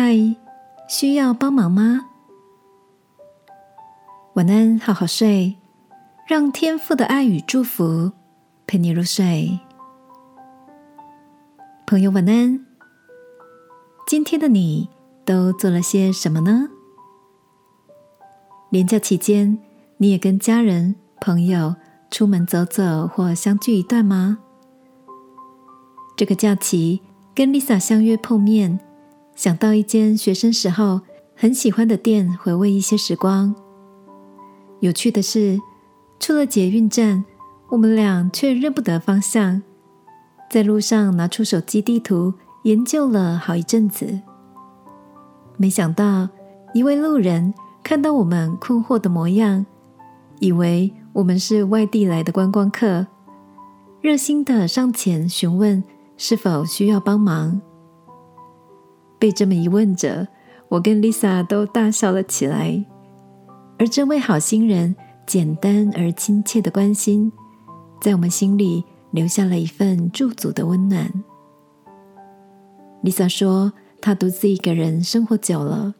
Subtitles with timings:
[0.00, 0.16] 嗨，
[0.86, 2.06] 需要帮忙吗？
[4.34, 5.56] 晚安，好好睡，
[6.24, 8.12] 让天父的爱与祝福
[8.64, 9.58] 陪你入睡。
[11.84, 12.64] 朋友，晚安。
[14.06, 14.88] 今天的你
[15.24, 16.68] 都做了些什么呢？
[18.70, 19.58] 连假期间，
[19.96, 21.74] 你也跟家人、朋友
[22.08, 24.38] 出门走走或相聚一段吗？
[26.16, 27.02] 这个假期
[27.34, 28.78] 跟 Lisa 相约碰面，
[29.38, 31.00] 想到一间学生时候
[31.36, 33.54] 很喜欢的店，回味一些时光。
[34.80, 35.56] 有趣的是，
[36.18, 37.24] 出了捷运站，
[37.68, 39.62] 我们俩却认不得方向，
[40.50, 44.18] 在路上拿出手机地图研究了好一阵子。
[45.56, 46.28] 没想到，
[46.74, 49.64] 一位路人看到我们困惑的模样，
[50.40, 53.06] 以为我们是外地来的观光客，
[54.00, 55.84] 热心的上前询问。
[56.20, 57.60] 是否需要帮忙？
[59.18, 60.26] 被这么一问着，
[60.68, 62.84] 我跟 Lisa 都大笑了起来。
[63.78, 64.94] 而这位好心人
[65.26, 67.30] 简单而亲切的关心，
[68.00, 71.12] 在我们心里留下了一份驻足的温暖。
[73.02, 75.94] Lisa 说，她独自一个人生活久了，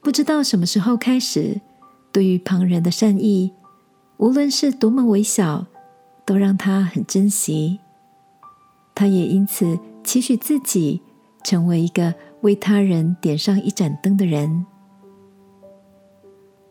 [0.00, 1.60] 不知道什么时候开始，
[2.10, 3.52] 对于旁人的善意，
[4.16, 5.66] 无论是多么微小，
[6.24, 7.80] 都让她很珍惜。
[8.94, 11.02] 她也因此期许自己
[11.44, 14.64] 成为一个为他人点上一盏灯的人。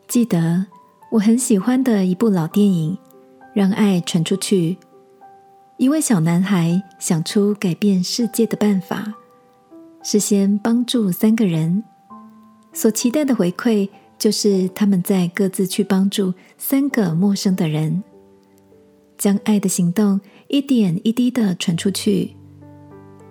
[0.08, 0.66] 记得
[1.11, 2.94] 我很喜欢的一部老电影
[3.53, 4.73] 《让爱传出去》，
[5.78, 9.13] 一位小男孩想出改变世界的办法，
[10.03, 11.83] 是先帮助三个人，
[12.73, 18.03] 所期待的回馈就是他们在各自去帮助三个陌生的人，
[19.17, 20.19] 将爱的行动。
[20.47, 22.35] 一点一滴的传出去，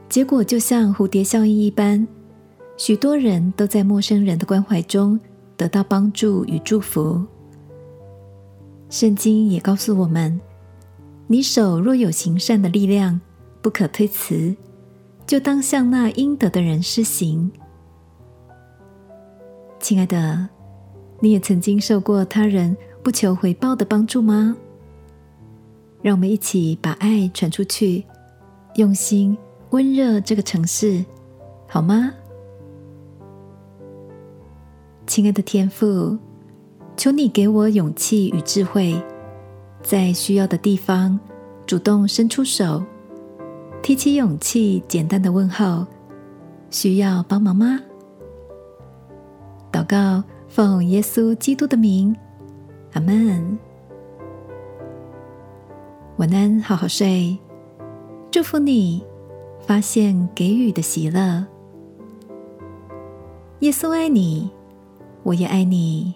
[0.09, 2.09] 结果就像蝴蝶效应一般，
[2.81, 5.21] 许多人都在陌生人的关怀中
[5.55, 7.23] 得到帮助与祝福。
[8.89, 10.41] 圣经也告诉我们：
[11.27, 13.21] 你手若有行善的力量，
[13.61, 14.57] 不可推辞，
[15.27, 17.53] 就当向那应得的人施行。
[19.79, 20.49] 亲爱的，
[21.21, 24.57] 你也曾经受过他人不求回报的帮助吗？
[26.01, 28.07] 让我们一起把爱传出去，
[28.77, 29.37] 用心
[29.69, 31.05] 温热这个城市，
[31.69, 32.15] 好吗？
[35.11, 36.17] 亲爱的天父，
[36.97, 38.95] 求你给我勇气与智慧，
[39.83, 41.19] 在需要的地方
[41.67, 42.81] 主动伸出手，
[43.83, 45.85] 提起勇气，简单的问候：
[46.71, 47.81] 需要帮忙吗？
[49.73, 52.15] 祷告，奉耶稣基督的名，
[52.93, 53.59] 阿门。
[56.19, 57.37] 晚安，好好睡。
[58.31, 59.03] 祝福你，
[59.59, 61.45] 发现给予的喜乐。
[63.59, 64.49] 耶稣爱你，
[65.23, 66.15] 我也爱你。